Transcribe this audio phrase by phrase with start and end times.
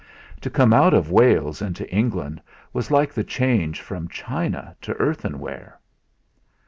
[0.39, 2.41] To come out of Wales into England
[2.73, 5.79] was like the change from china to earthenware!